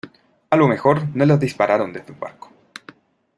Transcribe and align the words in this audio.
a 0.49 0.55
lo 0.55 0.67
mejor 0.67 1.15
no 1.15 1.25
les 1.25 1.39
dispararon 1.39 1.93
desde 1.93 2.11
un 2.11 2.19
barco. 2.19 2.51